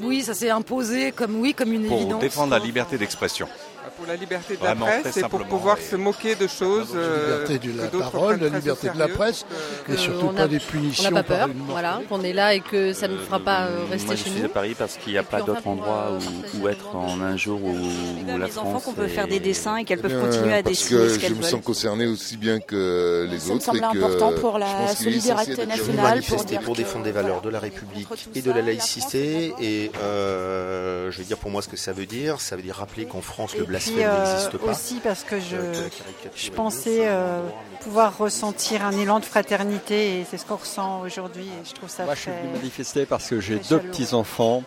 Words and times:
Oui, 0.00 0.22
ça 0.22 0.34
s'est 0.34 0.50
imposé 0.50 1.12
comme 1.12 1.40
oui, 1.40 1.54
comme 1.54 1.72
une 1.72 1.86
pour 1.86 1.98
évidence. 1.98 2.20
défendre 2.20 2.52
la 2.52 2.58
liberté 2.58 2.98
d'expression. 2.98 3.48
Pour 3.96 4.06
la 4.06 4.16
liberté 4.16 4.56
de 4.56 4.62
la 4.62 4.74
Vraiment, 4.74 4.86
presse 4.86 5.16
et 5.16 5.22
pour 5.22 5.44
pouvoir 5.46 5.78
et- 5.78 5.82
se 5.82 5.96
moquer 5.96 6.34
de 6.34 6.46
choses 6.46 6.94
La 6.94 7.00
euh, 7.00 7.44
liberté 7.46 7.68
de 7.72 7.78
la 7.78 7.86
parole, 7.88 8.38
la 8.40 8.48
liberté 8.58 8.88
de 8.90 8.98
la 8.98 9.08
presse, 9.08 9.44
et 9.88 9.92
Euh, 9.92 9.96
surtout 9.96 10.26
on 10.30 10.34
pas 10.34 10.46
des 10.48 10.56
On 10.56 10.70
punitions. 10.70 11.10
n'a 11.10 11.22
pas 11.22 11.22
par 11.22 11.38
peur, 11.38 11.48
une 11.48 11.58
mort. 11.58 11.66
voilà, 11.70 12.00
qu'on 12.08 12.22
est 12.22 12.32
là 12.32 12.54
et 12.54 12.60
que 12.60 12.92
ça 12.92 13.08
ne 13.08 13.14
nous 13.14 13.20
fera 13.20 13.40
pas 13.40 13.66
euh, 13.66 13.84
rester 13.90 14.06
Moi, 14.06 14.14
je 14.16 14.24
chez 14.24 14.30
suis 14.30 14.40
nous. 14.40 14.46
à 14.46 14.48
Paris 14.50 14.74
parce 14.78 14.96
qu'il 14.96 15.12
n'y 15.12 15.18
a 15.18 15.22
Et 15.22 15.24
pas 15.24 15.42
d'autre 15.42 15.66
endroit 15.66 16.10
euh, 16.12 16.18
où, 16.60 16.64
le 16.66 16.70
être 16.70 16.94
en 16.94 17.20
un 17.20 17.36
jour 17.36 17.60
où, 17.62 17.70
où 17.70 18.26
la 18.38 18.46
les 18.46 18.50
France. 18.52 18.66
enfants 18.66 18.80
qu'on 18.80 18.92
peut 18.94 19.08
faire 19.08 19.26
des 19.28 19.40
dessins 19.40 19.76
et 19.76 19.84
qu'elles 19.84 20.00
Eh 20.04 20.08
peuvent 20.08 20.20
continuer 20.20 20.54
à 20.54 20.62
parce 20.62 20.76
dessiner 20.76 21.08
je 21.28 21.34
me 21.34 21.42
sens 21.42 21.60
concerné 21.64 22.06
aussi 22.06 22.36
bien 22.36 22.60
que 22.60 23.26
les 23.30 23.38
Ça 23.38 23.48
me 23.48 23.54
autres. 23.54 23.64
semble 23.64 23.78
et 23.78 23.80
que 23.80 23.86
important 23.86 24.32
pour 24.32 24.54
je 24.54 24.60
la 24.60 24.94
solidarité 24.94 25.66
nationale. 25.66 26.22
pour 26.64 26.74
défendre 26.76 27.04
les 27.04 27.12
valeurs 27.12 27.40
de 27.40 27.48
la 27.48 27.58
République 27.60 28.08
et 28.34 28.42
de 28.42 28.50
la 28.50 28.58
la 28.58 28.62
laïcité. 28.64 29.54
Et 29.60 29.90
euh, 30.02 31.10
je 31.10 31.18
vais 31.18 31.24
dire 31.24 31.38
pour 31.38 31.50
moi 31.50 31.62
ce 31.62 31.68
que 31.68 31.76
ça 31.76 31.92
veut 31.92 32.06
dire. 32.06 32.40
Ça 32.40 32.56
veut 32.56 32.62
dire 32.62 32.74
rappeler 32.76 33.04
qu'en 33.06 33.20
France, 33.20 33.54
Et 33.86 33.92
puis 33.92 34.04
euh, 34.04 34.48
pas. 34.50 34.70
aussi 34.70 35.00
parce 35.02 35.24
que 35.24 35.34
Euh, 35.36 35.38
que 35.38 35.44
je, 35.44 35.88
caricature 35.98 36.30
je 36.34 36.50
pensais 36.50 37.00
euh, 37.08 37.40
pouvoir 37.80 38.16
ressentir 38.18 38.84
un 38.84 38.92
élan 38.92 39.20
de 39.20 39.24
fraternité 39.24 40.20
et 40.20 40.26
c'est 40.28 40.36
ce 40.38 40.44
qu'on 40.46 40.56
ressent 40.56 41.00
aujourd'hui 41.00 41.46
et 41.46 41.64
je 41.68 41.72
trouve 41.74 41.88
ça 41.88 42.04
Moi, 42.04 42.14
je 42.14 42.20
suis 42.20 42.30
très... 42.30 42.40
venu 42.42 42.52
manifester 42.52 43.06
parce 43.06 43.28
que 43.28 43.40
j'ai 43.40 43.58
très 43.60 43.68
deux 43.68 43.80
petits-enfants 43.80 44.62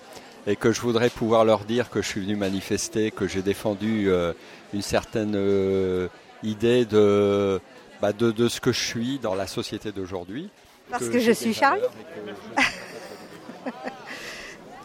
et 0.47 0.55
que 0.55 0.71
je 0.71 0.81
voudrais 0.81 1.09
pouvoir 1.09 1.45
leur 1.45 1.65
dire 1.65 1.89
que 1.89 2.01
je 2.01 2.07
suis 2.07 2.21
venu 2.21 2.35
manifester, 2.35 3.11
que 3.11 3.27
j'ai 3.27 3.41
défendu 3.43 4.09
euh, 4.09 4.33
une 4.73 4.81
certaine 4.81 5.33
euh, 5.35 6.07
idée 6.43 6.85
de, 6.85 7.59
bah, 8.01 8.11
de, 8.13 8.31
de 8.31 8.47
ce 8.47 8.59
que 8.59 8.71
je 8.71 8.79
suis 8.83 9.19
dans 9.19 9.35
la 9.35 9.45
société 9.47 9.91
d'aujourd'hui. 9.91 10.49
Parce 10.89 11.05
que 11.07 11.19
je 11.19 11.25
j'ai 11.25 11.33
suis 11.35 11.53
Charlie 11.53 11.81
que 11.81 11.87
je- 12.25 13.71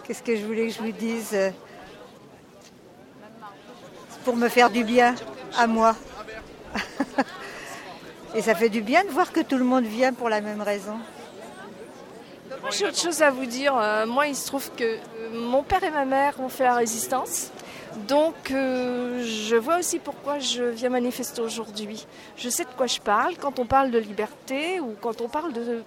Qu'est-ce 0.05 0.23
que 0.23 0.37
je 0.37 0.45
voulais 0.45 0.69
que 0.69 0.73
je 0.75 0.79
vous 0.83 0.93
dise? 0.93 1.31
euh, 1.33 1.51
Pour 4.27 4.35
me 4.35 4.49
faire 4.49 4.71
du 4.71 4.83
bien 4.83 5.15
à 5.57 5.69
moi. 5.69 5.95
Et 8.35 8.43
ça 8.43 8.57
fait 8.57 8.71
du 8.71 8.81
bien 8.81 9.05
de 9.05 9.11
voir 9.11 9.31
que 9.31 9.39
tout 9.39 9.57
le 9.57 9.63
monde 9.63 9.85
vient 9.85 10.13
pour 10.13 10.29
la 10.29 10.41
même 10.41 10.61
raison. 10.61 10.99
Moi, 12.61 12.71
j'ai 12.73 12.87
autre 12.87 12.99
chose 12.99 13.23
à 13.23 13.31
vous 13.31 13.47
dire. 13.47 13.77
Euh, 13.77 14.05
moi, 14.05 14.27
il 14.27 14.35
se 14.35 14.49
trouve 14.49 14.69
que 14.73 14.83
euh, 14.83 14.99
mon 15.33 15.63
père 15.63 15.85
et 15.85 15.93
ma 15.93 16.05
mère 16.05 16.41
ont 16.41 16.49
fait 16.49 16.65
la 16.65 16.75
résistance. 16.75 17.53
Donc, 18.09 18.51
euh, 18.51 19.23
je 19.25 19.55
vois 19.55 19.79
aussi 19.79 20.01
pourquoi 20.01 20.41
je 20.41 20.65
viens 20.65 20.89
manifester 20.89 21.41
aujourd'hui. 21.41 22.05
Je 22.37 22.49
sais 22.49 22.65
de 22.65 22.71
quoi 22.77 22.89
je 22.89 22.99
parle 22.99 23.37
quand 23.37 23.61
on 23.61 23.65
parle 23.65 23.93
de 23.93 23.99
liberté 24.01 24.81
ou 24.81 24.97
quand 25.01 25.21
on 25.21 25.29
parle 25.29 25.53
de 25.53 25.85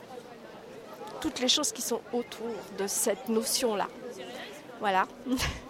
toutes 1.20 1.42
les 1.42 1.50
choses 1.50 1.74
qui 1.74 1.82
sont 1.82 2.00
autour 2.14 2.56
de 2.78 2.88
cette 2.88 3.28
notion-là. 3.28 3.90
Voilà. 4.80 5.06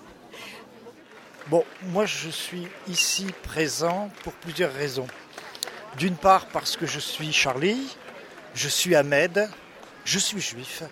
Bon, 1.49 1.65
moi 1.87 2.05
je 2.05 2.29
suis 2.29 2.67
ici 2.87 3.25
présent 3.41 4.11
pour 4.23 4.33
plusieurs 4.33 4.71
raisons. 4.71 5.07
D'une 5.97 6.15
part 6.15 6.45
parce 6.45 6.77
que 6.77 6.85
je 6.85 6.99
suis 6.99 7.33
Charlie, 7.33 7.95
je 8.53 8.67
suis 8.67 8.95
Ahmed, 8.95 9.49
je 10.05 10.19
suis 10.19 10.41
juif, 10.41 10.83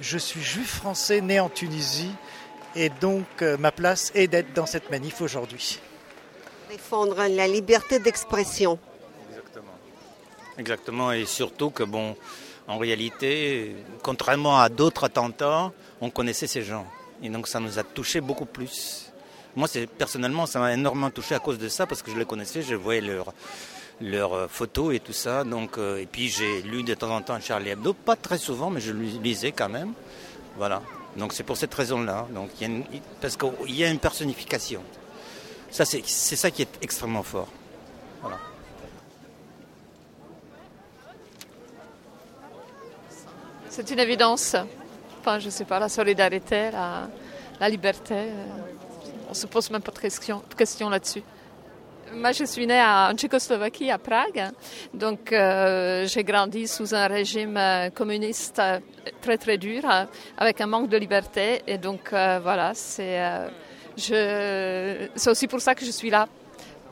je 0.00 0.18
suis 0.18 0.42
juif 0.42 0.78
français 0.78 1.20
né 1.20 1.38
en 1.38 1.48
Tunisie 1.48 2.10
et 2.74 2.88
donc 2.88 3.24
euh, 3.42 3.56
ma 3.56 3.70
place 3.70 4.10
est 4.16 4.26
d'être 4.26 4.52
dans 4.52 4.66
cette 4.66 4.90
manif 4.90 5.20
aujourd'hui. 5.20 5.78
Défendre 6.68 7.28
la 7.28 7.46
liberté 7.46 8.00
d'expression. 8.00 8.80
Exactement, 10.58 11.12
et 11.12 11.24
surtout 11.24 11.70
que, 11.70 11.84
bon, 11.84 12.16
en 12.66 12.78
réalité, 12.78 13.76
contrairement 14.02 14.58
à 14.58 14.68
d'autres 14.68 15.04
attentats, 15.04 15.72
on 16.00 16.10
connaissait 16.10 16.48
ces 16.48 16.62
gens. 16.62 16.86
Et 17.22 17.28
donc 17.28 17.46
ça 17.46 17.60
nous 17.60 17.78
a 17.78 17.84
touché 17.84 18.20
beaucoup 18.20 18.46
plus. 18.46 19.13
Moi, 19.56 19.68
personnellement, 19.98 20.46
ça 20.46 20.58
m'a 20.58 20.72
énormément 20.72 21.10
touché 21.10 21.34
à 21.34 21.38
cause 21.38 21.58
de 21.58 21.68
ça, 21.68 21.86
parce 21.86 22.02
que 22.02 22.10
je 22.10 22.18
les 22.18 22.24
connaissais, 22.24 22.62
je 22.62 22.74
voyais 22.74 23.00
leurs 23.00 23.32
leurs 24.00 24.50
photos 24.50 24.94
et 24.94 25.00
tout 25.00 25.12
ça. 25.12 25.42
Euh, 25.78 25.96
et 25.98 26.06
puis 26.06 26.28
j'ai 26.28 26.62
lu 26.62 26.82
de 26.82 26.94
temps 26.94 27.14
en 27.14 27.22
temps 27.22 27.38
Charlie 27.40 27.70
Hebdo, 27.70 27.94
pas 27.94 28.16
très 28.16 28.38
souvent, 28.38 28.70
mais 28.70 28.80
je 28.80 28.92
le 28.92 29.02
lisais 29.02 29.52
quand 29.52 29.68
même. 29.68 29.92
Voilà. 30.56 30.82
Donc 31.16 31.32
c'est 31.32 31.44
pour 31.44 31.56
cette 31.56 31.74
raison-là. 31.74 32.26
Donc, 32.30 32.50
parce 33.20 33.36
qu'il 33.36 33.74
y 33.74 33.84
a 33.84 33.90
une 33.90 33.98
personnification. 33.98 34.82
C'est, 35.70 35.86
ça 36.06 36.50
qui 36.50 36.62
est 36.62 36.78
extrêmement 36.82 37.24
fort. 37.24 37.48
Voilà. 38.20 38.38
C'est 43.68 43.90
une 43.90 43.98
évidence. 43.98 44.54
Enfin, 45.20 45.40
je 45.40 45.50
sais 45.50 45.64
pas, 45.64 45.80
la 45.80 45.88
solidarité, 45.88 46.70
la, 46.70 47.08
la 47.58 47.68
liberté. 47.68 48.26
On 49.28 49.34
se 49.34 49.46
pose 49.46 49.70
même 49.70 49.82
pas 49.82 49.92
de 49.92 49.98
questions 49.98 50.42
question 50.56 50.88
là-dessus. 50.88 51.22
Moi, 52.12 52.32
je 52.32 52.44
suis 52.44 52.66
née 52.66 52.80
en 52.80 53.12
Tchécoslovaquie, 53.14 53.90
à 53.90 53.98
Prague. 53.98 54.52
Donc, 54.92 55.32
euh, 55.32 56.06
j'ai 56.06 56.22
grandi 56.22 56.68
sous 56.68 56.94
un 56.94 57.08
régime 57.08 57.56
euh, 57.56 57.90
communiste 57.90 58.58
euh, 58.60 58.78
très, 59.20 59.36
très 59.36 59.58
dur, 59.58 59.82
avec 60.38 60.60
un 60.60 60.66
manque 60.66 60.88
de 60.88 60.96
liberté. 60.96 61.62
Et 61.66 61.78
donc, 61.78 62.10
voilà, 62.10 62.72
c'est 62.74 63.20
c'est 63.96 65.30
aussi 65.30 65.46
pour 65.46 65.60
ça 65.60 65.74
que 65.74 65.84
je 65.84 65.90
suis 65.90 66.10
là, 66.10 66.26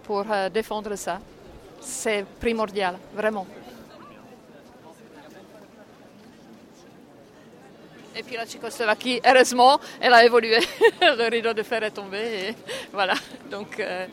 pour 0.05 0.25
défendre 0.53 0.95
ça. 0.97 1.19
C'est 1.81 2.25
primordial, 2.41 2.97
vraiment. 3.15 3.47
Et 8.15 8.23
puis 8.23 8.37
la 8.37 8.47
Tchécoslovaquie, 8.47 9.21
heureusement, 9.25 9.81
elle 10.01 10.13
a 10.13 10.25
évolué. 10.25 10.59
Le 11.01 11.31
rideau 11.31 11.53
de 11.55 11.63
fer 11.63 11.83
est 11.83 11.91
tombé. 11.91 12.55
Voilà. 12.93 13.15
Donc, 13.51 13.81
euh, 13.81 14.07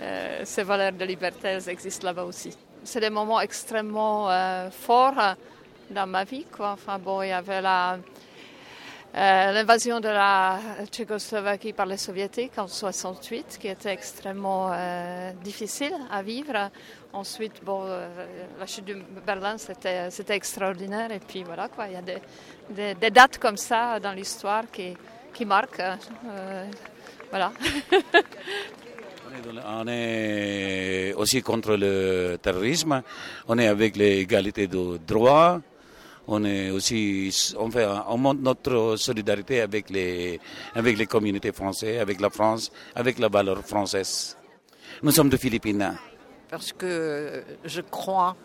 euh, 0.00 0.40
ces 0.44 0.64
valeurs 0.64 0.92
de 0.92 1.04
liberté, 1.04 1.48
elles 1.48 1.68
existent 1.68 2.06
là-bas 2.06 2.24
aussi. 2.24 2.56
C'est 2.82 3.00
des 3.00 3.10
moments 3.10 3.40
extrêmement 3.40 4.28
euh, 4.30 4.70
forts 4.70 5.18
euh, 5.18 5.34
dans 5.90 6.08
ma 6.08 6.24
vie. 6.24 6.44
Enfin, 6.58 6.98
bon, 6.98 7.22
il 7.22 7.28
y 7.28 7.32
avait 7.32 7.60
la, 7.60 7.98
euh, 9.14 9.52
l'invasion 9.52 10.00
de 10.00 10.08
la 10.08 10.58
Tchécoslovaquie 10.90 11.72
par 11.72 11.86
les 11.86 11.98
Soviétiques 11.98 12.56
en 12.56 12.66
68, 12.66 13.58
qui 13.60 13.68
était 13.68 13.92
extrêmement 13.92 14.70
euh, 14.72 15.32
difficile 15.44 15.92
à 16.10 16.22
vivre. 16.22 16.70
Ensuite, 17.12 17.62
bon, 17.62 17.82
euh, 17.84 18.08
la 18.58 18.66
chute 18.66 18.86
de 18.86 18.96
Berlin, 19.26 19.58
c'était, 19.58 20.10
c'était 20.10 20.34
extraordinaire. 20.34 21.10
Et 21.12 21.18
puis 21.20 21.42
voilà, 21.44 21.68
quoi, 21.68 21.86
il 21.88 21.92
y 21.92 21.96
a 21.96 22.02
des, 22.02 22.18
des, 22.70 22.94
des 22.94 23.10
dates 23.10 23.38
comme 23.38 23.58
ça 23.58 24.00
dans 24.00 24.12
l'histoire 24.12 24.64
qui, 24.72 24.96
qui 25.34 25.44
marquent. 25.44 25.80
euh, 25.80 26.64
voilà. 27.30 27.52
On 29.66 29.86
est 29.88 31.14
aussi 31.16 31.40
contre 31.42 31.74
le 31.76 32.36
terrorisme. 32.40 33.02
On 33.48 33.58
est 33.58 33.66
avec 33.66 33.96
l'égalité 33.96 34.66
de 34.66 34.98
droit. 34.98 35.58
On 36.28 36.44
est 36.44 36.70
aussi, 36.70 37.54
on 37.58 37.68
on 38.08 38.16
montre 38.16 38.40
notre 38.40 38.96
solidarité 38.96 39.60
avec 39.60 39.90
les, 39.90 40.38
avec 40.74 40.96
les 40.96 41.06
communautés 41.06 41.52
françaises, 41.52 42.00
avec 42.00 42.20
la 42.20 42.30
France, 42.30 42.70
avec 42.94 43.18
la 43.18 43.28
valeur 43.28 43.64
française. 43.64 44.36
Nous 45.02 45.10
sommes 45.10 45.30
de 45.30 45.36
Philippines. 45.36 45.96
parce 46.48 46.72
que 46.72 47.42
je 47.64 47.80
crois 47.80 48.36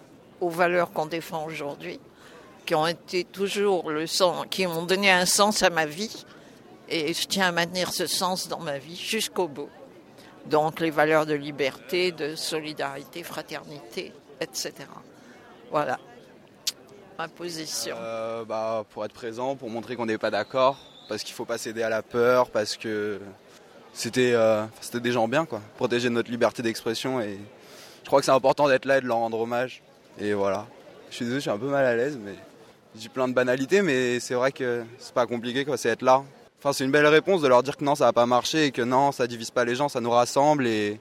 aux 0.42 0.50
valeurs 0.50 0.92
qu'on 0.92 1.06
défend 1.06 1.46
aujourd'hui, 1.46 2.00
qui 2.66 2.74
ont 2.74 2.88
été 2.88 3.26
toujours 3.26 3.92
le 3.92 4.08
sens, 4.08 4.46
qui 4.50 4.66
ont 4.66 4.86
donné 4.86 5.12
un 5.12 5.26
sens 5.26 5.62
à 5.62 5.70
ma 5.70 5.86
vie, 5.86 6.26
et 6.90 7.14
je 7.14 7.28
tiens 7.28 7.48
à 7.48 7.52
maintenir 7.52 7.92
ce 7.92 8.08
sens 8.08 8.48
dans 8.48 8.60
ma 8.60 8.80
vie 8.80 8.96
jusqu'au 8.96 9.48
bout. 9.48 9.70
Donc 10.48 10.80
les 10.80 10.90
valeurs 10.90 11.26
de 11.26 11.34
liberté, 11.34 12.12
de 12.12 12.36
solidarité, 12.36 13.24
fraternité, 13.24 14.14
etc. 14.40 14.74
Voilà 15.70 16.00
ma 17.18 17.28
position. 17.28 17.96
Euh, 18.00 18.46
bah, 18.46 18.86
pour 18.92 19.04
être 19.06 19.14
présent, 19.14 19.56
pour 19.56 19.70
montrer 19.70 19.96
qu'on 19.96 20.06
n'est 20.06 20.18
pas 20.18 20.32
d'accord, 20.32 20.78
parce 21.10 21.24
qu'il 21.24 21.34
faut 21.34 21.46
pas 21.46 21.58
céder 21.58 21.84
à 21.84 21.90
la 21.90 22.02
peur, 22.02 22.50
parce 22.50 22.78
que 22.78 23.20
c'était 23.94 24.34
euh, 24.34 24.66
des 24.94 25.12
gens 25.12 25.28
bien, 25.28 25.46
quoi. 25.46 25.62
Protéger 25.78 26.10
notre 26.10 26.30
liberté 26.30 26.62
d'expression 26.62 27.20
et 27.20 27.40
je 28.04 28.08
crois 28.08 28.20
que 28.20 28.26
c'est 28.26 28.32
important 28.32 28.68
d'être 28.68 28.86
là 28.86 29.00
et 29.00 29.02
de 29.02 29.08
leur 29.08 29.18
rendre 29.18 29.40
hommage. 29.40 29.82
Et 30.20 30.34
voilà. 30.34 30.68
Je 31.10 31.16
suis 31.16 31.26
désolé, 31.26 31.40
je 31.40 31.42
suis 31.42 31.52
un 31.52 31.58
peu 31.58 31.70
mal 31.70 31.86
à 31.86 31.96
l'aise, 31.96 32.20
mais 32.24 32.36
je 32.96 33.02
dis 33.02 33.10
plein 33.10 33.28
de 33.28 33.34
banalités, 33.34 33.82
mais 33.82 34.20
c'est 34.20 34.36
vrai 34.36 34.52
que 34.52 34.84
c'est 35.00 35.14
pas 35.14 35.26
compliqué, 35.26 35.66
quoi. 35.66 35.78
C'est 35.78 35.90
être 35.90 36.04
là. 36.04 36.24
Enfin, 36.60 36.74
c'est 36.74 36.86
une 36.86 36.92
belle 36.92 37.06
réponse 37.08 37.42
de 37.42 37.48
leur 37.48 37.64
dire 37.64 37.78
que 37.78 37.84
non, 37.84 37.96
ça 37.96 38.06
va 38.06 38.14
pas 38.14 38.26
marcher 38.26 38.66
et 38.66 38.72
que 38.72 38.82
non, 38.82 39.12
ça 39.12 39.28
divise 39.28 39.52
pas 39.52 39.66
les 39.66 39.76
gens, 39.76 39.90
ça 39.90 40.02
nous 40.02 40.10
rassemble 40.10 40.66
et 40.68 41.00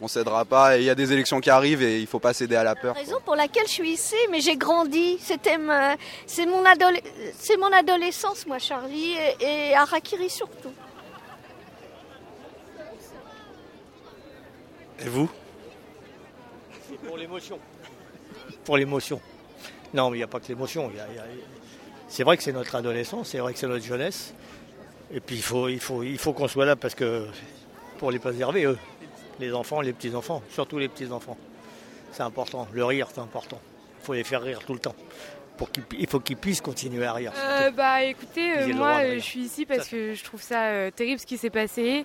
on 0.00 0.08
cédera 0.08 0.44
pas. 0.44 0.76
Et 0.76 0.80
il 0.80 0.84
y 0.84 0.90
a 0.90 0.94
des 0.94 1.12
élections 1.12 1.40
qui 1.40 1.50
arrivent 1.50 1.82
et 1.82 2.00
il 2.00 2.06
faut 2.06 2.18
pas 2.18 2.32
céder 2.32 2.56
à 2.56 2.64
la 2.64 2.74
peur. 2.74 2.94
raison 2.94 3.18
pour 3.24 3.36
laquelle 3.36 3.66
je 3.66 3.72
suis 3.72 3.90
ici, 3.92 4.16
mais 4.30 4.40
j'ai 4.40 4.56
grandi. 4.56 5.18
C'était 5.20 5.58
ma- 5.58 5.96
c'est 6.26 6.46
mon, 6.46 6.64
adole- 6.64 7.00
c'est 7.38 7.56
mon 7.56 7.72
adolescence, 7.72 8.46
moi, 8.46 8.58
Charlie, 8.58 9.12
et, 9.40 9.70
et 9.70 9.74
Harakiri 9.74 10.28
surtout. 10.30 10.72
Et 15.00 15.08
vous? 15.08 15.28
Pour 17.06 17.16
l'émotion. 17.16 17.58
Pour 18.64 18.76
l'émotion. 18.76 19.20
Non, 19.92 20.10
mais 20.10 20.16
il 20.16 20.20
n'y 20.20 20.24
a 20.24 20.28
pas 20.28 20.40
que 20.40 20.48
l'émotion. 20.48 20.90
il 20.92 20.96
y 20.96 21.00
a- 21.00 21.06
il 21.10 21.16
y 21.16 21.18
a- 21.18 21.24
C'est 22.08 22.22
vrai 22.22 22.36
que 22.36 22.42
c'est 22.42 22.52
notre 22.52 22.74
adolescence, 22.76 23.30
c'est 23.30 23.38
vrai 23.38 23.52
que 23.52 23.58
c'est 23.58 23.66
notre 23.66 23.84
jeunesse. 23.84 24.34
Et 25.12 25.20
puis 25.20 25.36
il 25.36 25.42
faut, 25.42 25.68
il 25.68 25.80
faut, 25.80 26.02
il 26.02 26.18
faut 26.18 26.32
qu'on 26.32 26.48
soit 26.48 26.64
là 26.64 26.76
parce 26.76 26.94
que 26.94 27.26
pour 27.98 28.10
les 28.10 28.18
préserver, 28.18 28.64
eux, 28.64 28.78
les 29.40 29.52
enfants, 29.52 29.80
les 29.80 29.92
petits-enfants, 29.92 30.42
surtout 30.50 30.78
les 30.78 30.88
petits-enfants. 30.88 31.36
C'est 32.12 32.22
important. 32.22 32.68
Le 32.72 32.84
rire, 32.84 33.08
c'est 33.12 33.20
important. 33.20 33.60
Il 34.00 34.06
faut 34.06 34.14
les 34.14 34.24
faire 34.24 34.42
rire 34.42 34.60
tout 34.64 34.72
le 34.72 34.78
temps. 34.78 34.94
Pour 35.56 35.68
il 35.96 36.06
faut 36.08 36.20
qu'ils 36.20 36.36
puissent 36.36 36.60
continuer 36.60 37.04
à 37.06 37.12
rire. 37.12 37.32
Euh, 37.36 37.70
bah 37.70 38.02
écoutez, 38.02 38.58
euh, 38.58 38.74
moi 38.74 38.98
euh, 39.02 39.14
je 39.14 39.20
suis 39.20 39.40
ici 39.40 39.64
parce 39.64 39.88
que 39.88 40.14
je 40.14 40.24
trouve 40.24 40.42
ça 40.42 40.66
euh, 40.66 40.90
terrible 40.90 41.20
ce 41.20 41.26
qui 41.26 41.38
s'est 41.38 41.50
passé. 41.50 42.04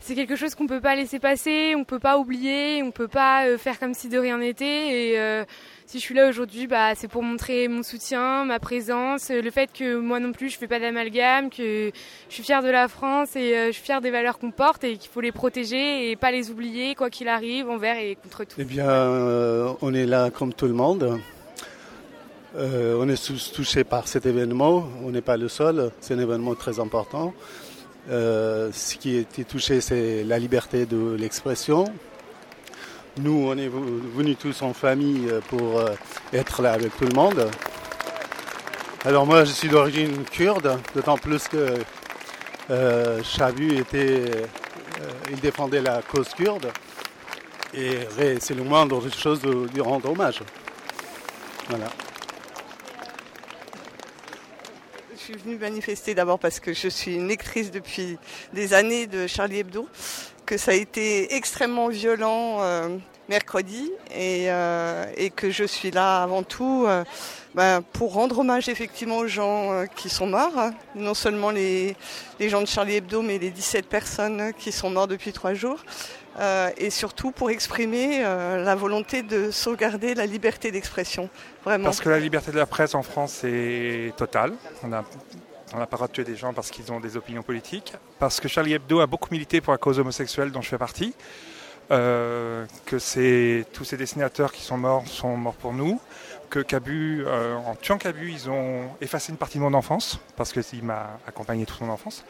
C'est 0.00 0.14
quelque 0.14 0.36
chose 0.36 0.54
qu'on 0.54 0.66
peut 0.66 0.80
pas 0.80 0.94
laisser 0.94 1.18
passer, 1.18 1.74
on 1.76 1.84
peut 1.84 1.98
pas 1.98 2.18
oublier, 2.18 2.82
on 2.82 2.90
peut 2.90 3.08
pas 3.08 3.46
euh, 3.46 3.58
faire 3.58 3.78
comme 3.78 3.94
si 3.94 4.08
de 4.08 4.18
rien 4.18 4.38
n'était. 4.38 5.12
Et 5.12 5.18
euh, 5.18 5.44
si 5.86 5.98
je 5.98 6.02
suis 6.02 6.14
là 6.14 6.28
aujourd'hui, 6.28 6.66
bah, 6.66 6.94
c'est 6.94 7.08
pour 7.08 7.22
montrer 7.22 7.66
mon 7.68 7.82
soutien, 7.82 8.44
ma 8.44 8.60
présence, 8.60 9.30
euh, 9.30 9.40
le 9.40 9.50
fait 9.50 9.70
que 9.72 9.96
moi 9.96 10.20
non 10.20 10.32
plus 10.32 10.50
je 10.50 10.58
fais 10.58 10.68
pas 10.68 10.78
d'amalgame, 10.78 11.50
que 11.50 11.90
je 12.28 12.34
suis 12.34 12.42
fière 12.42 12.62
de 12.62 12.68
la 12.68 12.88
France 12.88 13.34
et 13.36 13.54
je 13.66 13.72
suis 13.72 13.82
fière 13.82 14.00
des 14.00 14.10
valeurs 14.10 14.38
qu'on 14.38 14.50
porte 14.50 14.84
et 14.84 14.96
qu'il 14.96 15.10
faut 15.10 15.20
les 15.20 15.32
protéger 15.32 16.10
et 16.10 16.16
pas 16.16 16.30
les 16.30 16.50
oublier 16.50 16.94
quoi 16.94 17.10
qu'il 17.10 17.28
arrive 17.28 17.68
envers 17.68 17.98
et 17.98 18.16
contre 18.16 18.44
tout. 18.44 18.56
Eh 18.58 18.64
bien, 18.64 18.88
on 19.80 19.94
est 19.94 20.06
là 20.06 20.30
comme 20.30 20.52
tout 20.52 20.66
le 20.66 20.74
monde. 20.74 21.18
On 22.58 23.08
est 23.08 23.22
tous 23.22 23.52
touchés 23.52 23.84
par 23.84 24.08
cet 24.08 24.26
événement. 24.26 24.88
On 25.04 25.10
n'est 25.10 25.20
pas 25.20 25.36
le 25.36 25.48
seul. 25.48 25.90
C'est 26.00 26.14
un 26.14 26.18
événement 26.18 26.54
très 26.54 26.80
important. 26.80 27.34
Euh, 28.08 28.70
ce 28.72 28.96
qui 28.96 29.16
été 29.16 29.44
touché, 29.44 29.80
c'est 29.80 30.22
la 30.24 30.38
liberté 30.38 30.86
de 30.86 31.16
l'expression. 31.18 31.84
Nous, 33.18 33.46
on 33.48 33.56
est 33.56 33.68
venus 33.68 34.36
tous 34.38 34.62
en 34.62 34.74
famille 34.74 35.28
pour 35.48 35.80
euh, 35.80 35.94
être 36.32 36.62
là 36.62 36.72
avec 36.72 36.96
tout 36.96 37.04
le 37.04 37.14
monde. 37.14 37.48
Alors 39.04 39.24
moi, 39.24 39.44
je 39.44 39.52
suis 39.52 39.68
d'origine 39.68 40.24
kurde, 40.24 40.78
d'autant 40.94 41.16
plus 41.16 41.48
que 41.48 41.74
euh, 42.70 43.22
Chabu 43.22 43.78
était, 43.78 44.24
euh, 44.30 44.46
il 45.30 45.40
défendait 45.40 45.80
la 45.80 46.02
cause 46.02 46.28
kurde. 46.30 46.70
Et 47.72 48.00
c'est 48.40 48.54
le 48.54 48.64
moindre 48.64 49.00
des 49.02 49.10
choses 49.10 49.40
de 49.40 49.68
lui 49.72 49.80
rendre 49.80 50.10
hommage. 50.10 50.40
Voilà. 51.68 51.86
Je 55.08 55.14
suis 55.26 55.42
venue 55.42 55.58
manifester 55.58 56.14
d'abord 56.14 56.38
parce 56.38 56.60
que 56.60 56.72
je 56.72 56.86
suis 56.86 57.16
une 57.16 57.26
lectrice 57.26 57.72
depuis 57.72 58.16
des 58.52 58.74
années 58.74 59.08
de 59.08 59.26
Charlie 59.26 59.58
Hebdo, 59.58 59.88
que 60.44 60.56
ça 60.56 60.70
a 60.70 60.74
été 60.74 61.34
extrêmement 61.34 61.88
violent 61.88 62.58
euh, 62.60 62.96
mercredi 63.28 63.90
et, 64.10 64.46
euh, 64.50 65.04
et 65.16 65.30
que 65.30 65.50
je 65.50 65.64
suis 65.64 65.90
là 65.90 66.22
avant 66.22 66.42
tout 66.42 66.84
euh, 66.86 67.04
ben, 67.54 67.82
pour 67.92 68.12
rendre 68.12 68.38
hommage 68.38 68.68
effectivement 68.68 69.18
aux 69.18 69.26
gens 69.26 69.72
euh, 69.72 69.86
qui 69.86 70.08
sont 70.08 70.26
morts, 70.26 70.56
hein. 70.58 70.74
non 70.94 71.14
seulement 71.14 71.50
les, 71.50 71.96
gens 72.40 72.60
de 72.60 72.66
Charlie 72.66 72.96
Hebdo 72.96 73.22
mais 73.22 73.38
les 73.38 73.50
17 73.50 73.86
personnes 73.86 74.52
qui 74.56 74.72
sont 74.72 74.90
mortes 74.90 75.10
depuis 75.10 75.32
trois 75.32 75.54
jours. 75.54 75.84
et 76.76 76.90
surtout 76.90 77.30
pour 77.30 77.50
exprimer 77.50 78.20
la 78.20 78.74
volonté 78.74 79.22
de 79.22 79.50
sauvegarder 79.50 80.14
la 80.14 80.26
liberté 80.26 80.70
d'expression. 80.70 81.30
Parce 81.64 82.00
que 82.00 82.10
la 82.10 82.20
liberté 82.20 82.52
de 82.52 82.58
la 82.58 82.66
presse 82.66 82.94
en 82.94 83.02
France 83.02 83.42
est 83.42 84.14
totale. 84.16 84.52
On 84.82 84.92
a- 84.92 85.04
on 85.74 85.78
n'a 85.78 85.86
pas 85.86 85.96
droit 85.96 86.08
des 86.08 86.36
gens 86.36 86.52
parce 86.52 86.70
qu'ils 86.70 86.92
ont 86.92 87.00
des 87.00 87.16
opinions 87.16 87.42
politiques. 87.42 87.94
Parce 88.18 88.40
que 88.40 88.48
Charlie 88.48 88.74
Hebdo 88.74 89.00
a 89.00 89.06
beaucoup 89.06 89.28
milité 89.32 89.60
pour 89.60 89.72
la 89.72 89.78
cause 89.78 89.98
homosexuelle 89.98 90.50
dont 90.52 90.62
je 90.62 90.68
fais 90.68 90.78
partie. 90.78 91.14
Euh, 91.92 92.66
que 92.84 92.96
tous 93.72 93.84
ces 93.84 93.96
dessinateurs 93.96 94.52
qui 94.52 94.62
sont 94.62 94.76
morts 94.76 95.06
sont 95.06 95.36
morts 95.36 95.54
pour 95.54 95.72
nous. 95.72 96.00
Que 96.50 96.58
Cabu, 96.60 97.24
euh, 97.24 97.54
en 97.54 97.74
tuant 97.76 97.98
Cabu, 97.98 98.30
ils 98.30 98.50
ont 98.50 98.88
effacé 99.00 99.30
une 99.30 99.38
partie 99.38 99.58
de 99.58 99.62
mon 99.62 99.74
enfance 99.74 100.18
parce 100.36 100.52
qu'il 100.52 100.82
m'a 100.82 101.18
accompagné 101.26 101.64
toute 101.64 101.80
mon 101.80 101.90
enfance. 101.90 102.24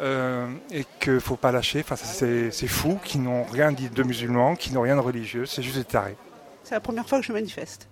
Euh, 0.00 0.48
et 0.72 0.84
qu'il 0.98 1.14
ne 1.14 1.18
faut 1.20 1.36
pas 1.36 1.52
lâcher 1.52 1.82
face 1.84 2.02
à 2.02 2.06
ces, 2.06 2.50
ces 2.50 2.66
fous 2.66 2.98
qui 3.04 3.18
n'ont 3.18 3.44
rien 3.44 3.70
dit 3.70 3.88
de 3.88 4.02
musulmans, 4.02 4.56
qui 4.56 4.72
n'ont 4.72 4.80
rien 4.80 4.96
de 4.96 5.00
religieux, 5.00 5.46
c'est 5.46 5.62
juste 5.62 5.76
des 5.76 5.84
tarés. 5.84 6.16
C'est 6.64 6.74
la 6.74 6.80
première 6.80 7.08
fois 7.08 7.20
que 7.20 7.26
je 7.26 7.32
manifeste. 7.32 7.88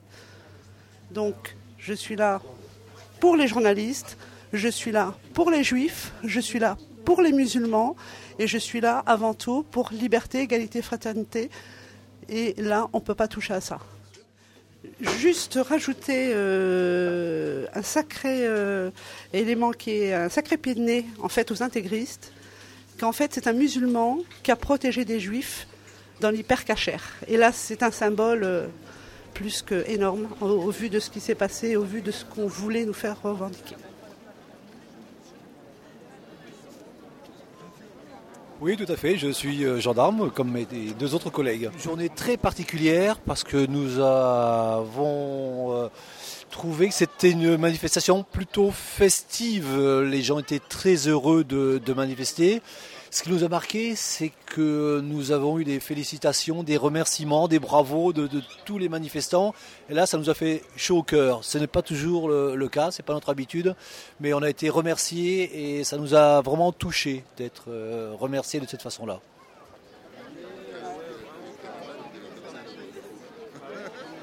Donc, 1.13 1.57
je 1.79 1.93
suis 1.93 2.17
là 2.17 2.41
pour 3.21 3.37
les 3.37 3.47
journalistes, 3.47 4.17
je 4.53 4.69
suis 4.69 4.91
là 4.91 5.15
pour 5.35 5.51
les 5.51 5.63
juifs, 5.63 6.13
je 6.25 6.41
suis 6.41 6.59
là 6.59 6.77
pour 7.05 7.23
les 7.23 7.33
musulmans, 7.33 7.97
et 8.39 8.47
je 8.47 8.59
suis 8.59 8.81
là 8.81 9.03
avant 9.07 9.35
tout 9.35 9.65
pour 9.71 9.91
liberté, 9.93 10.41
égalité, 10.41 10.83
fraternité. 10.83 11.51
Et 12.29 12.55
là, 12.59 12.89
on 12.93 12.99
ne 12.99 13.03
peut 13.03 13.15
pas 13.15 13.29
toucher 13.29 13.55
à 13.55 13.61
ça. 13.61 13.79
Juste 15.19 15.59
rajouter 15.63 16.31
euh, 16.33 17.67
un 17.75 17.83
sacré 17.83 18.47
euh, 18.47 18.91
élément 19.33 19.73
qui 19.73 19.91
est 19.91 20.15
un 20.15 20.29
sacré 20.29 20.57
pied 20.57 20.75
de 20.75 20.81
nez 20.81 21.07
en 21.21 21.29
fait 21.29 21.51
aux 21.51 21.63
intégristes, 21.63 22.33
qu'en 22.99 23.13
fait 23.13 23.35
c'est 23.35 23.47
un 23.47 23.53
musulman 23.53 24.19
qui 24.43 24.51
a 24.51 24.57
protégé 24.57 25.05
des 25.05 25.21
juifs 25.21 25.67
dans 26.21 26.31
l'hypercachère. 26.31 27.05
Et 27.29 27.37
là, 27.37 27.53
c'est 27.53 27.83
un 27.83 27.91
symbole 27.91 28.45
euh, 28.45 28.67
plus 29.35 29.63
que 29.63 29.85
énorme 29.89 30.29
au, 30.41 30.47
au 30.47 30.71
vu 30.71 30.89
de 30.89 30.99
ce 30.99 31.11
qui 31.11 31.21
s'est 31.21 31.35
passé, 31.35 31.77
au 31.77 31.85
vu 31.85 32.01
de 32.01 32.11
ce 32.11 32.25
qu'on 32.25 32.47
voulait 32.47 32.85
nous 32.85 32.95
faire 32.95 33.21
revendiquer. 33.23 33.77
Oui, 38.61 38.77
tout 38.77 38.93
à 38.93 38.97
fait. 38.97 39.17
Je 39.17 39.29
suis 39.31 39.65
euh, 39.65 39.81
gendarme 39.81 40.31
comme 40.31 40.51
mes 40.51 40.67
deux 40.99 41.15
autres 41.15 41.31
collègues. 41.31 41.71
Journée 41.83 42.11
très 42.11 42.37
particulière 42.37 43.19
parce 43.19 43.43
que 43.43 43.57
nous 43.57 43.99
avons 44.01 45.75
euh, 45.75 45.89
trouvé 46.51 46.89
que 46.89 46.95
c'était 46.95 47.31
une 47.31 47.57
manifestation 47.57 48.23
plutôt 48.23 48.71
festive. 48.71 49.79
Les 50.03 50.23
gens 50.23 50.39
étaient 50.39 50.61
très 50.61 51.09
heureux 51.09 51.43
de, 51.43 51.81
de 51.85 51.93
manifester. 51.95 52.61
Ce 53.13 53.25
qui 53.25 53.31
nous 53.31 53.43
a 53.43 53.49
marqué, 53.49 53.97
c'est 53.97 54.31
que 54.47 55.01
nous 55.03 55.33
avons 55.33 55.59
eu 55.59 55.65
des 55.65 55.81
félicitations, 55.81 56.63
des 56.63 56.77
remerciements, 56.77 57.49
des 57.49 57.59
bravos 57.59 58.13
de, 58.13 58.29
tous 58.65 58.79
les 58.79 58.89
manifestants. 58.89 59.53
Et 59.89 59.95
là, 59.95 60.07
ça 60.07 60.17
nous 60.17 60.31
a 60.31 60.35
fait 60.35 60.63
chaud 60.77 60.99
au 60.99 61.03
cœur. 61.03 61.43
Ce 61.43 61.59
n'est 61.59 61.67
pas 61.67 61.83
toujours 61.83 62.29
le, 62.29 62.69
cas, 62.69 62.93
c'est 62.93 63.03
pas 63.03 63.13
notre 63.13 63.31
habitude, 63.31 63.75
mais 64.21 64.33
on 64.33 64.43
a 64.43 64.49
été 64.49 64.71
remerciés 64.71 65.79
et 65.79 65.83
ça 65.83 65.97
nous 65.97 66.15
a 66.15 66.41
vraiment 66.41 66.71
touché 66.71 67.25
d'être 67.37 67.65
euh, 67.69 68.15
remerciés 68.17 68.61
de 68.61 68.69
cette 68.69 68.83
façon-là. 68.83 69.21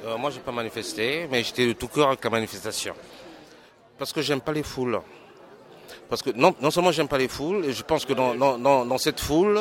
Euh, 0.06 0.18
moi, 0.18 0.30
j'ai 0.30 0.40
pas 0.40 0.54
manifesté, 0.54 1.28
mais 1.30 1.44
j'étais 1.44 1.68
de 1.68 1.74
tout 1.74 1.90
cœur 1.90 2.07
avec 2.07 2.24
la 2.24 2.30
manifestation. 2.30 2.94
Parce 3.98 4.13
que 4.13 4.22
j'aime 4.22 4.40
pas 4.40 4.54
les 4.54 4.63
foules. 4.63 5.01
Parce 6.10 6.22
que 6.22 6.30
non, 6.31 6.56
non 6.62 6.72
seulement 6.72 6.92
j'aime 6.92 7.07
pas 7.07 7.18
les 7.18 7.28
foules, 7.28 7.66
et 7.66 7.74
je 7.74 7.84
pense 7.84 8.06
que 8.06 8.13
dans, 8.13 8.36
dans, 8.36 8.85
dans, 8.85 8.97
cette 8.97 9.19
foule, 9.19 9.59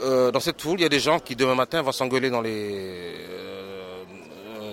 euh, 0.00 0.30
dans 0.30 0.40
cette 0.40 0.60
foule, 0.60 0.80
il 0.80 0.82
y 0.82 0.86
a 0.86 0.90
des 0.90 1.00
gens 1.00 1.18
qui 1.18 1.36
demain 1.36 1.54
matin 1.54 1.82
vont 1.82 1.92
s'engueuler 1.92 2.30
dans 2.30 2.40
les 2.40 3.14
euh, 3.30 4.04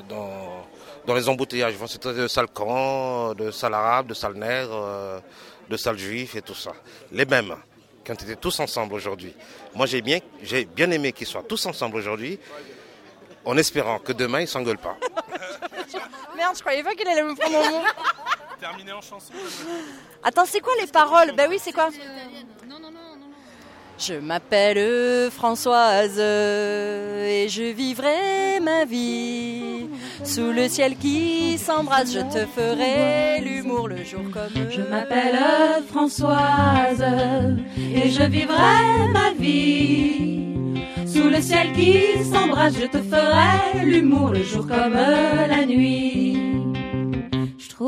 dans, 0.08 0.66
dans 1.06 1.14
les 1.14 1.30
embouteillages. 1.30 1.74
Ils 1.74 1.80
vont 1.80 1.88
se 1.88 1.98
traiter 1.98 2.22
de 2.22 2.28
sales 2.28 2.48
camps, 2.48 3.34
de 3.34 3.52
sales 3.52 3.74
arabes, 3.74 4.08
de 4.08 4.14
sales 4.14 4.36
nègres, 4.36 4.72
euh, 4.74 5.20
de 5.70 5.78
sales 5.78 5.98
juifs 5.98 6.36
et 6.36 6.42
tout 6.42 6.56
ça. 6.56 6.72
Les 7.12 7.26
mêmes, 7.26 7.56
quand 8.06 8.16
ils 8.22 8.26
étaient 8.26 8.36
tous 8.36 8.60
ensemble 8.60 8.96
aujourd'hui. 8.96 9.34
Moi, 9.76 9.86
j'ai 9.86 10.02
bien, 10.02 10.20
j'ai 10.42 10.66
bien 10.66 10.90
aimé 10.92 11.12
qu'ils 11.14 11.28
soient 11.28 11.44
tous 11.44 11.66
ensemble 11.66 11.98
aujourd'hui, 11.98 12.40
en 13.46 13.58
espérant 13.58 14.00
que 14.00 14.12
demain 14.12 14.42
ils 14.42 14.48
s'engueulent 14.48 14.78
pas. 14.78 14.98
Merde, 16.36 16.56
je 16.56 16.62
croyais 16.62 16.84
pas 16.84 16.96
qu'il 16.96 17.08
allait 17.08 17.24
me 17.24 17.36
prendre 17.36 17.58
mon 17.58 17.70
nom. 17.70 17.84
Terminé 18.60 18.92
en 18.92 19.02
chanson. 19.02 19.32
Attends, 20.24 20.46
c'est 20.46 20.60
quoi 20.60 20.74
les 20.82 20.88
paroles 20.88 21.32
Bah 21.38 21.44
oui, 21.50 21.58
c'est 21.62 21.72
quoi 21.72 21.90
Je 23.98 24.16
m'appelle 24.16 25.32
Françoise 25.32 26.20
et 26.20 27.48
je 27.48 27.72
vivrai 27.72 28.60
ma 28.62 28.84
vie 28.84 29.88
sous 30.26 30.52
le 30.52 30.68
ciel 30.68 30.98
qui 30.98 31.58
s'embrasse. 31.58 32.14
Je 32.14 32.20
te 32.20 32.46
ferai 32.46 33.40
l'humour 33.42 33.88
le 33.88 34.04
jour 34.04 34.24
comme 34.34 34.70
Je 34.70 34.82
m'appelle 34.82 35.40
Françoise 35.88 37.06
et 37.78 38.10
je 38.10 38.24
vivrai 38.24 39.08
ma 39.14 39.32
vie 39.32 40.76
sous 41.08 41.30
le 41.30 41.42
ciel 41.42 41.72
qui 41.72 42.24
s'embrasse. 42.26 42.74
Je 42.78 42.88
te 42.88 43.02
ferai 43.02 43.86
l'humour 43.86 44.30
le 44.32 44.44
jour 44.44 44.68
comme 44.68 44.96
la 44.96 45.66
nuit. 45.66 46.49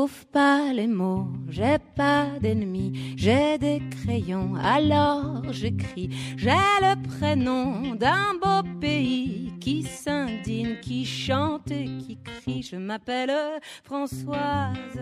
Trouve 0.02 0.26
pas 0.32 0.72
les 0.72 0.88
mots, 0.88 1.28
j'ai 1.48 1.78
pas 1.94 2.26
d'ennemis, 2.40 3.14
j'ai 3.16 3.56
des 3.56 3.80
crayons, 3.88 4.56
alors 4.56 5.52
j'écris. 5.52 6.10
J'ai 6.36 6.50
le 6.80 7.00
prénom 7.06 7.94
d'un 7.94 8.34
beau 8.42 8.68
pays 8.80 9.52
qui 9.60 9.84
s'indigne, 9.84 10.80
qui 10.80 11.06
chante 11.06 11.70
et 11.70 11.84
qui 11.84 12.18
crie. 12.20 12.64
Je 12.64 12.74
m'appelle 12.74 13.60
Françoise 13.84 14.98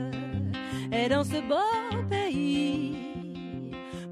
et 0.92 1.08
dans 1.08 1.24
ce 1.24 1.40
beau 1.48 2.02
pays, 2.10 2.92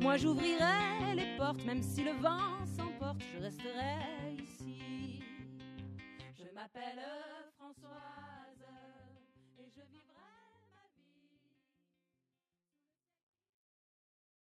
moi 0.01 0.17
j'ouvrirai 0.17 1.15
les 1.15 1.37
portes, 1.37 1.63
même 1.67 1.83
si 1.83 2.03
le 2.03 2.13
vent 2.13 2.65
s'emporte, 2.65 3.21
je 3.35 3.43
resterai 3.43 4.39
ici. 4.43 5.21
Je 6.39 6.45
m'appelle 6.55 7.05
Françoise. 7.59 8.18